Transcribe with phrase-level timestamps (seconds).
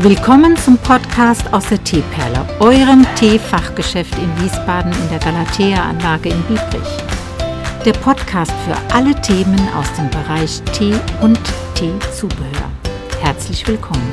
[0.00, 6.98] Willkommen zum Podcast aus der Teeperle, eurem Teefachgeschäft in Wiesbaden in der Galatea-Anlage in Biebrich.
[7.82, 11.40] Der Podcast für alle Themen aus dem Bereich Tee und
[11.74, 12.70] Teezubehör.
[13.22, 14.12] Herzlich willkommen.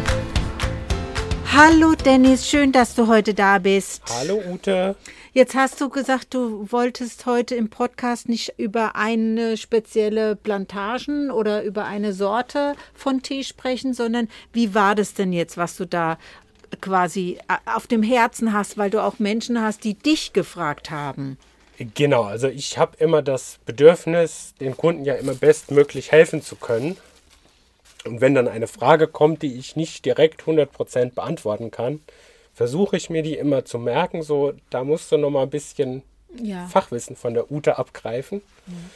[1.54, 4.04] Hallo Dennis, schön, dass du heute da bist.
[4.10, 4.96] Hallo Ute.
[5.36, 11.64] Jetzt hast du gesagt, du wolltest heute im Podcast nicht über eine spezielle Plantagen oder
[11.64, 16.20] über eine Sorte von Tee sprechen, sondern wie war das denn jetzt, was du da
[16.82, 21.40] quasi äh, auf dem Herzen hast, weil du auch Menschen hast, die dich gefragt haben?
[21.80, 26.96] Genau, also ich habe immer das Bedürfnis, den Kunden ja immer bestmöglich helfen zu können.
[28.06, 32.02] Und wenn dann eine Frage kommt, die ich nicht direkt 100% beantworten kann,
[32.54, 34.22] versuche ich mir die immer zu merken.
[34.22, 36.04] So, da musst du noch mal ein bisschen
[36.42, 36.68] ja.
[36.68, 38.42] Fachwissen von der Ute abgreifen.
[38.68, 38.90] Mhm.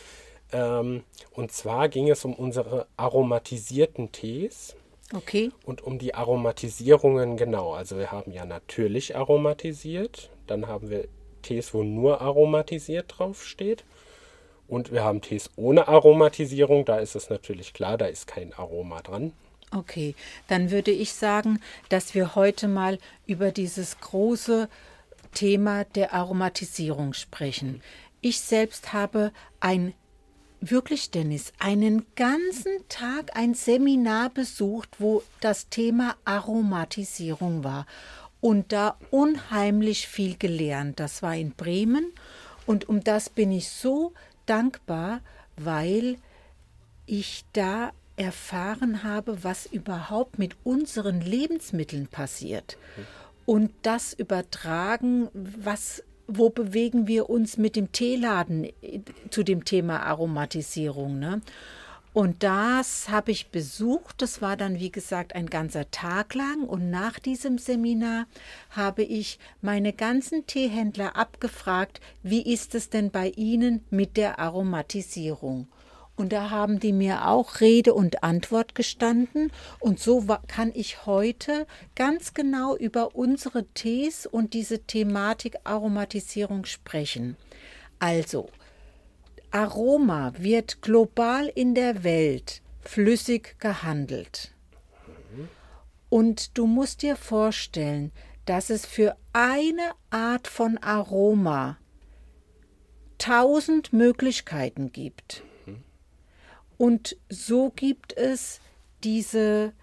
[0.53, 4.75] Ähm, und zwar ging es um unsere aromatisierten Tees.
[5.13, 5.51] Okay.
[5.65, 7.73] Und um die Aromatisierungen genau.
[7.73, 10.29] Also wir haben ja natürlich aromatisiert.
[10.47, 11.07] Dann haben wir
[11.41, 13.83] Tees, wo nur aromatisiert draufsteht.
[14.67, 16.83] Und wir haben Tees ohne Aromatisierung.
[16.83, 19.31] Da ist es natürlich klar, da ist kein Aroma dran.
[19.71, 20.15] Okay,
[20.47, 24.69] dann würde ich sagen, dass wir heute mal über dieses große
[25.33, 27.81] Thema der Aromatisierung sprechen.
[28.21, 29.93] Ich selbst habe ein
[30.61, 37.85] wirklich, Dennis, einen ganzen Tag ein Seminar besucht, wo das Thema Aromatisierung war
[38.41, 40.99] und da unheimlich viel gelernt.
[40.99, 42.11] Das war in Bremen
[42.65, 44.13] und um das bin ich so
[44.45, 45.21] dankbar,
[45.55, 46.17] weil
[47.05, 52.77] ich da erfahren habe, was überhaupt mit unseren Lebensmitteln passiert.
[53.45, 60.01] Und das übertragen, was, wo bewegen wir uns mit dem Teeladen äh, zu dem Thema
[60.01, 61.17] Aromatisierung.
[61.19, 61.41] Ne?
[62.11, 64.23] Und das habe ich besucht.
[64.23, 66.63] Das war dann, wie gesagt, ein ganzer Tag lang.
[66.63, 68.25] Und nach diesem Seminar
[68.71, 75.67] habe ich meine ganzen Teehändler abgefragt, wie ist es denn bei Ihnen mit der Aromatisierung?
[76.17, 79.51] Und da haben die mir auch Rede und Antwort gestanden.
[79.79, 87.37] Und so kann ich heute ganz genau über unsere Tees und diese Thematik Aromatisierung sprechen.
[87.99, 88.49] Also,
[89.51, 94.55] Aroma wird global in der Welt flüssig gehandelt.
[96.09, 98.11] Und du musst dir vorstellen,
[98.45, 101.77] dass es für eine Art von Aroma
[103.17, 105.43] tausend Möglichkeiten gibt.
[106.77, 108.59] Und so gibt es
[109.03, 109.73] diese,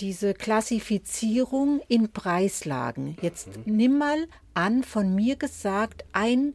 [0.00, 3.16] diese Klassifizierung in Preislagen.
[3.22, 3.76] Jetzt mhm.
[3.76, 6.54] nimm mal an, von mir gesagt, ein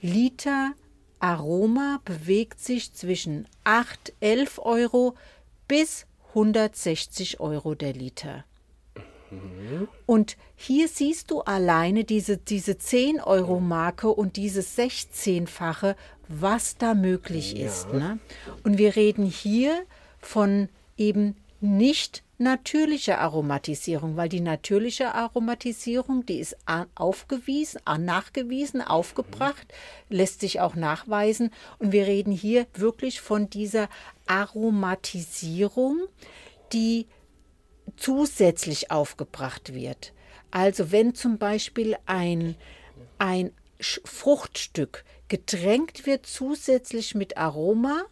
[0.00, 0.72] Liter
[1.20, 5.14] Aroma bewegt sich zwischen 8, 11 Euro
[5.66, 8.44] bis 160 Euro der Liter.
[10.06, 15.96] Und hier siehst du alleine diese, diese 10-Euro-Marke und dieses 16-fache,
[16.28, 17.66] was da möglich ja.
[17.66, 17.92] ist.
[17.92, 18.18] Ne?
[18.64, 19.82] Und wir reden hier
[20.20, 26.56] von eben nicht natürlicher Aromatisierung, weil die natürliche Aromatisierung, die ist
[26.94, 29.66] aufgewiesen, nachgewiesen, aufgebracht,
[30.08, 31.50] lässt sich auch nachweisen.
[31.78, 33.88] Und wir reden hier wirklich von dieser
[34.26, 36.06] Aromatisierung,
[36.72, 37.06] die
[37.98, 40.12] zusätzlich aufgebracht wird.
[40.50, 42.56] Also wenn zum Beispiel ein,
[43.18, 48.04] ein Fruchtstück getränkt wird zusätzlich mit Aroma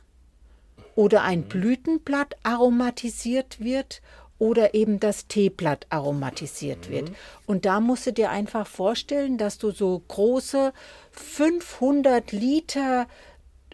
[0.95, 1.49] oder ein mhm.
[1.49, 4.03] Blütenblatt aromatisiert wird
[4.39, 6.93] oder eben das Teeblatt aromatisiert mhm.
[6.93, 7.13] wird.
[7.47, 10.73] Und da musst du dir einfach vorstellen, dass du so große
[11.13, 13.09] 500 Liter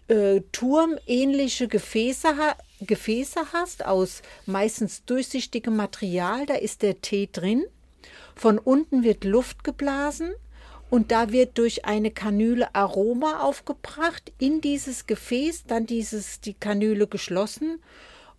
[0.09, 2.57] äh, turmähnliche Gefäße hast
[2.87, 7.65] Gefäße hast aus meistens durchsichtigem Material, da ist der Tee drin.
[8.35, 10.33] Von unten wird Luft geblasen
[10.91, 17.07] und da wird durch eine Kanüle Aroma aufgebracht in dieses Gefäß, dann dieses, die Kanüle
[17.07, 17.81] geschlossen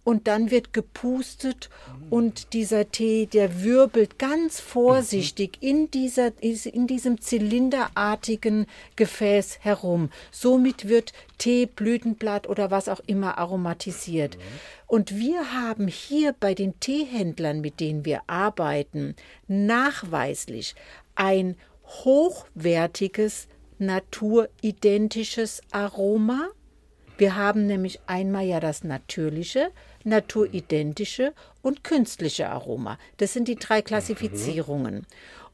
[0.03, 1.69] und dann wird gepustet
[2.09, 10.09] und dieser Tee, der wirbelt ganz vorsichtig in, dieser, in diesem zylinderartigen Gefäß herum.
[10.31, 14.37] Somit wird Tee, Blütenblatt oder was auch immer aromatisiert.
[14.87, 19.15] Und wir haben hier bei den Teehändlern, mit denen wir arbeiten,
[19.47, 20.75] nachweislich
[21.15, 21.55] ein
[21.85, 23.47] hochwertiges,
[23.79, 26.49] naturidentisches Aroma.
[27.17, 29.71] Wir haben nämlich einmal ja das natürliche,
[30.03, 32.97] naturidentische und künstliche Aroma.
[33.17, 35.05] Das sind die drei Klassifizierungen.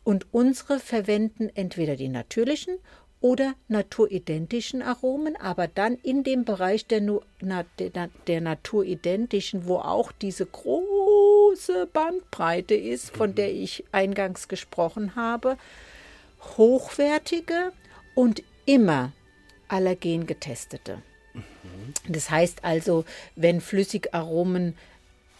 [0.03, 2.77] Und unsere verwenden entweder die natürlichen
[3.21, 7.01] oder naturidentischen Aromen, aber dann in dem Bereich der,
[7.77, 15.57] der, der naturidentischen, wo auch diese große Bandbreite ist, von der ich eingangs gesprochen habe.
[16.57, 17.73] Hochwertige
[18.15, 19.11] und immer
[19.67, 21.01] allergen getestete.
[22.07, 23.05] Das heißt also,
[23.35, 24.75] wenn Flüssigaromen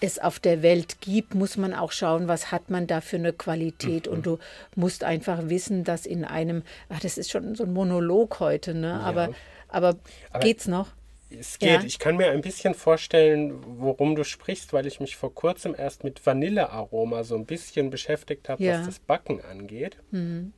[0.02, 3.34] es auf der Welt gibt, muss man auch schauen, was hat man da für eine
[3.34, 4.08] Qualität.
[4.08, 4.14] Mhm.
[4.14, 4.40] Und du
[4.76, 8.88] musst einfach wissen, dass in einem, ach, das ist schon so ein Monolog heute, ne?
[8.88, 9.00] Ja.
[9.00, 9.30] Aber,
[9.68, 9.98] aber,
[10.32, 10.88] aber geht's noch?
[11.30, 11.70] Es geht.
[11.70, 11.84] Ja.
[11.84, 16.04] Ich kann mir ein bisschen vorstellen, worum du sprichst, weil ich mich vor kurzem erst
[16.04, 18.80] mit Vanillearoma so ein bisschen beschäftigt habe, ja.
[18.80, 19.98] was das Backen angeht.
[20.12, 20.54] Mhm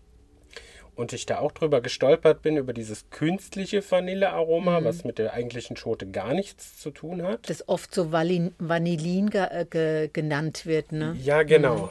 [1.01, 4.86] und ich da auch drüber gestolpert bin, über dieses künstliche Vanillearoma, mhm.
[4.86, 7.50] was mit der eigentlichen Schote gar nichts zu tun hat.
[7.50, 11.18] Das oft so Vanillin ge äh, ge genannt wird, ne?
[11.19, 11.75] Ja, genau.
[11.75, 11.89] Mhm.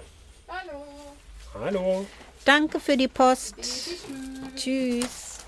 [0.49, 0.85] Hallo.
[1.55, 2.07] Hallo.
[2.45, 3.57] Danke für die Post.
[4.55, 5.41] Tschüss.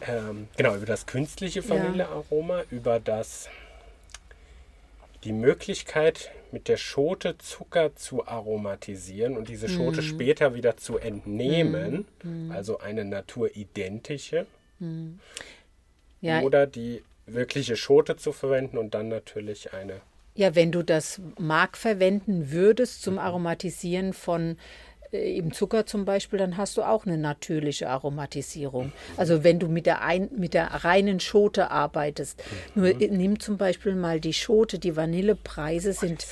[0.00, 2.64] Ähm, genau, über das künstliche Vanillearoma, ja.
[2.70, 3.50] über das
[5.24, 10.06] die Möglichkeit, mit der Schote Zucker zu aromatisieren und diese Schote mhm.
[10.06, 12.52] später wieder zu entnehmen, mhm.
[12.52, 14.46] also eine naturidentische,
[14.78, 15.18] mhm.
[16.20, 16.40] ja.
[16.42, 20.00] oder die wirkliche Schote zu verwenden und dann natürlich eine.
[20.36, 24.56] Ja, wenn du das Mark verwenden würdest zum Aromatisieren von
[25.14, 28.92] äh, eben Zucker zum Beispiel, dann hast du auch eine natürliche Aromatisierung.
[29.16, 32.42] Also wenn du mit der, ein, mit der reinen Schote arbeitest.
[32.74, 32.82] Mhm.
[32.82, 36.26] Nur nimm zum Beispiel mal die Schote, die Vanillepreise sind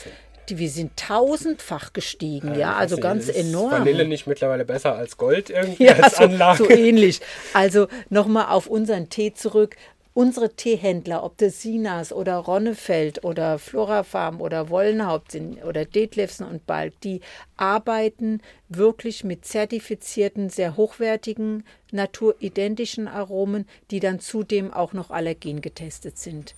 [0.48, 3.70] die, wir sind tausendfach gestiegen, ja, ja also ganz enorm.
[3.70, 6.64] Vanille nicht mittlerweile besser als Gold irgendwie ja, als so, Anlage?
[6.64, 7.20] so ähnlich.
[7.54, 9.76] Also nochmal auf unseren Tee zurück
[10.14, 16.66] unsere Teehändler, ob das Sinas oder Ronnefeld oder Florafarm oder Wollenhaupt sind oder Detlefsen und
[16.66, 17.20] Balk, die
[17.56, 26.18] arbeiten wirklich mit zertifizierten, sehr hochwertigen, naturidentischen Aromen, die dann zudem auch noch allergen getestet
[26.18, 26.54] sind.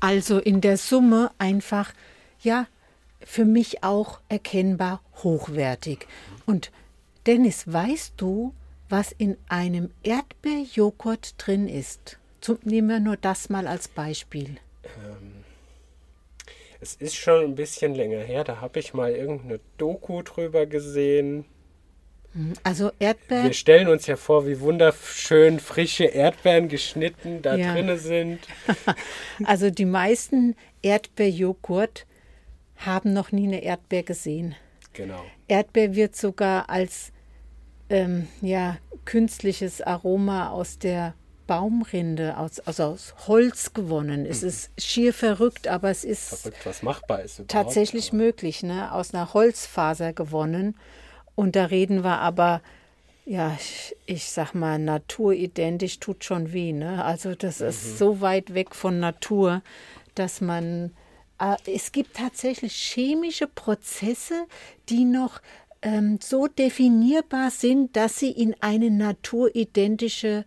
[0.00, 1.92] Also in der Summe einfach,
[2.40, 2.66] ja,
[3.24, 6.06] für mich auch erkennbar hochwertig.
[6.44, 6.72] Und
[7.26, 8.52] Dennis, weißt du,
[8.88, 12.18] was in einem Erdbeerjoghurt drin ist?
[12.42, 14.56] Zum, nehmen wir nur das mal als Beispiel.
[14.84, 15.44] Ähm,
[16.80, 21.44] es ist schon ein bisschen länger her, da habe ich mal irgendeine Doku drüber gesehen.
[22.32, 23.44] Hm, also Erdbeeren.
[23.44, 27.72] Wir stellen uns ja vor, wie wunderschön frische Erdbeeren geschnitten da ja.
[27.72, 28.40] drin sind.
[29.44, 32.06] also die meisten Erdbeerjoghurt
[32.76, 34.56] haben noch nie eine Erdbeer gesehen.
[34.94, 35.22] Genau.
[35.46, 37.12] Erdbeer wird sogar als
[37.88, 41.14] ähm, ja, künstliches Aroma aus der
[41.46, 44.26] Baumrinde, aus, also aus Holz gewonnen.
[44.26, 44.48] Es mhm.
[44.48, 48.18] ist schier verrückt, aber es ist verrückt, was machbar ist tatsächlich aber.
[48.18, 48.92] möglich, ne?
[48.92, 50.76] aus einer Holzfaser gewonnen.
[51.34, 52.60] Und da reden wir aber,
[53.24, 56.72] ja, ich, ich sag mal, naturidentisch tut schon weh.
[56.72, 57.04] Ne?
[57.04, 57.66] Also das mhm.
[57.68, 59.62] ist so weit weg von Natur,
[60.14, 60.92] dass man,
[61.38, 64.46] äh, es gibt tatsächlich chemische Prozesse,
[64.88, 65.40] die noch
[65.82, 70.44] ähm, so definierbar sind, dass sie in eine naturidentische äh,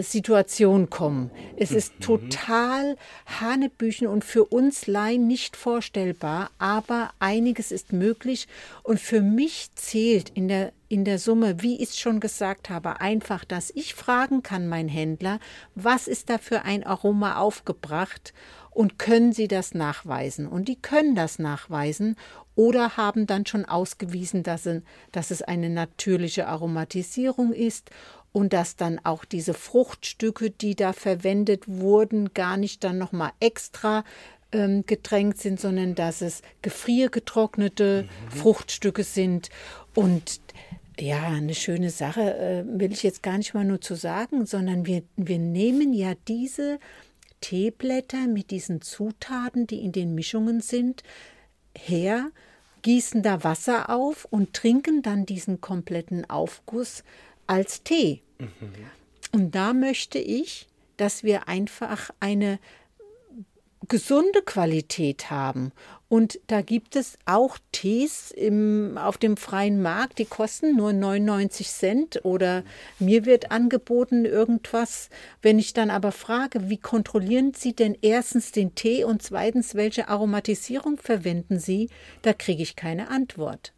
[0.00, 1.30] Situation kommen.
[1.58, 2.00] Es ist mhm.
[2.00, 2.96] total
[3.40, 8.48] Hanebüchen und für uns Laien nicht vorstellbar, aber einiges ist möglich
[8.82, 13.02] und für mich zählt in der, in der Summe, wie ich es schon gesagt habe,
[13.02, 15.38] einfach, dass ich fragen kann, mein Händler,
[15.74, 18.32] was ist da für ein Aroma aufgebracht
[18.70, 20.46] und können Sie das nachweisen?
[20.46, 22.16] Und die können das nachweisen
[22.58, 24.68] oder haben dann schon ausgewiesen, dass,
[25.12, 27.90] dass es eine natürliche Aromatisierung ist
[28.32, 34.04] und dass dann auch diese Fruchtstücke, die da verwendet wurden, gar nicht dann nochmal extra
[34.52, 38.30] ähm, getränkt sind, sondern dass es gefriergetrocknete mhm.
[38.36, 39.50] Fruchtstücke sind.
[39.94, 40.40] Und
[40.98, 44.86] ja, eine schöne Sache äh, will ich jetzt gar nicht mal nur zu sagen, sondern
[44.86, 46.78] wir, wir nehmen ja diese
[47.40, 51.02] Teeblätter mit diesen Zutaten, die in den Mischungen sind,
[51.76, 52.30] her,
[52.82, 57.04] gießen da Wasser auf und trinken dann diesen kompletten Aufguss
[57.48, 58.22] als Tee.
[58.38, 58.48] Mhm.
[59.32, 62.58] Und da möchte ich, dass wir einfach eine
[63.86, 65.72] gesunde Qualität haben.
[66.08, 71.68] Und da gibt es auch Tees im, auf dem freien Markt, die kosten nur 99
[71.68, 72.64] Cent oder
[72.98, 75.10] mir wird angeboten irgendwas.
[75.42, 80.08] Wenn ich dann aber frage, wie kontrollieren Sie denn erstens den Tee und zweitens, welche
[80.08, 81.90] Aromatisierung verwenden Sie,
[82.22, 83.72] da kriege ich keine Antwort.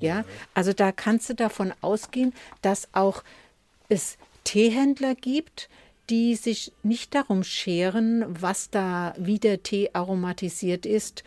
[0.00, 0.24] Ja,
[0.54, 3.24] also da kannst du davon ausgehen, dass auch
[3.88, 5.68] es Teehändler gibt,
[6.10, 11.22] die sich nicht darum scheren, was da, wie der Tee aromatisiert ist,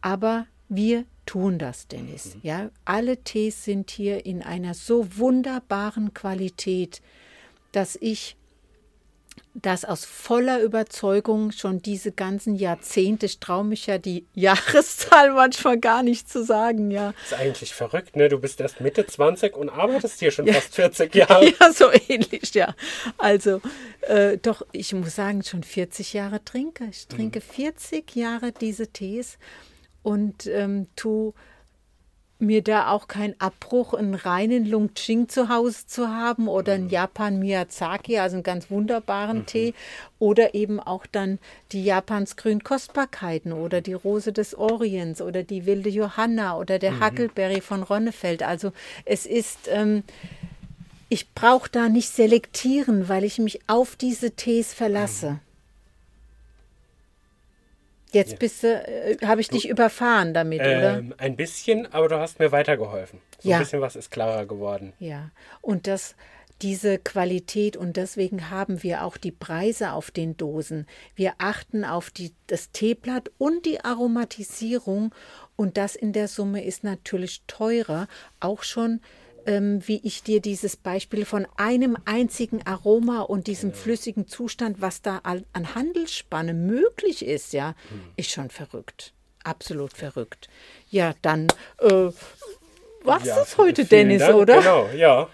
[0.00, 2.34] aber wir tun das, Dennis.
[2.34, 2.40] Mhm.
[2.42, 7.02] Ja, alle Tees sind hier in einer so wunderbaren Qualität,
[7.72, 8.36] dass ich
[9.62, 15.78] das aus voller Überzeugung schon diese ganzen Jahrzehnte, ich traue mich ja die Jahreszahl manchmal
[15.78, 17.12] gar nicht zu sagen, ja.
[17.12, 18.28] Das ist eigentlich verrückt, ne?
[18.28, 20.54] Du bist erst Mitte 20 und arbeitest hier schon ja.
[20.54, 21.46] fast 40 Jahre.
[21.60, 22.74] Ja, so ähnlich, ja.
[23.18, 23.60] Also,
[24.02, 26.84] äh, doch, ich muss sagen, schon 40 Jahre trinke.
[26.90, 27.54] Ich trinke mhm.
[27.54, 29.38] 40 Jahre diese Tees
[30.02, 31.34] und ähm, tu
[32.38, 36.90] mir da auch kein Abbruch, einen reinen Lungching zu Hause zu haben oder einen mhm.
[36.90, 39.46] Japan Miyazaki, also einen ganz wunderbaren mhm.
[39.46, 39.74] Tee
[40.18, 41.38] oder eben auch dann
[41.72, 46.92] die Japans grünen Kostbarkeiten oder die Rose des Orients oder die wilde Johanna oder der
[46.92, 47.04] mhm.
[47.04, 48.42] Huckleberry von Ronnefeld.
[48.42, 48.72] Also
[49.06, 50.02] es ist, ähm,
[51.08, 55.32] ich brauche da nicht selektieren, weil ich mich auf diese Tees verlasse.
[55.32, 55.45] Mhm.
[58.16, 58.38] Jetzt ja.
[58.38, 61.02] bist äh, habe ich du, dich überfahren damit, ähm, oder?
[61.18, 63.20] Ein bisschen, aber du hast mir weitergeholfen.
[63.38, 63.56] So ja.
[63.56, 64.94] ein bisschen was ist klarer geworden.
[64.98, 65.30] Ja,
[65.60, 66.16] und das,
[66.62, 70.86] diese Qualität und deswegen haben wir auch die Preise auf den Dosen.
[71.14, 75.14] Wir achten auf die, das Teeblatt und die Aromatisierung
[75.56, 78.08] und das in der Summe ist natürlich teurer,
[78.40, 79.00] auch schon
[79.46, 85.02] ähm, wie ich dir dieses Beispiel von einem einzigen Aroma und diesem flüssigen Zustand, was
[85.02, 88.00] da an Handelsspanne möglich ist, ja, hm.
[88.16, 89.12] ist schon verrückt.
[89.44, 90.48] Absolut verrückt.
[90.90, 91.46] Ja, dann
[91.80, 92.10] äh,
[93.04, 94.58] was ja, ist heute, Dennis, Dank, oder?
[94.58, 95.28] Genau, ja.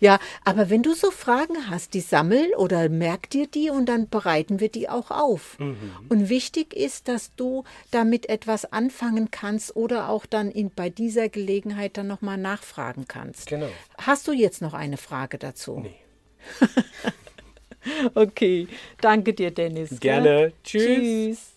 [0.00, 4.08] Ja, aber wenn du so Fragen hast, die sammel oder merk dir die und dann
[4.08, 5.58] bereiten wir die auch auf.
[5.58, 5.76] Mhm.
[6.08, 11.28] Und wichtig ist, dass du damit etwas anfangen kannst oder auch dann in, bei dieser
[11.28, 13.46] Gelegenheit dann nochmal nachfragen kannst.
[13.46, 13.68] Genau.
[13.98, 15.80] Hast du jetzt noch eine Frage dazu?
[15.80, 15.94] Nee.
[18.14, 18.68] okay,
[19.00, 19.98] danke dir, Dennis.
[20.00, 20.52] Gerne.
[20.62, 20.84] Tschüss.
[20.84, 21.53] Tschüss.